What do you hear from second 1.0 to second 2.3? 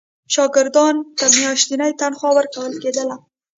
ته میاشتنی تنخوا